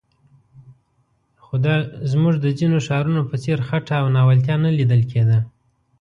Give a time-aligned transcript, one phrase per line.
[1.43, 1.67] خو د
[2.11, 5.39] زموږ د ځینو ښارونو په څېر خټه او ناولتیا نه لیدل کېده.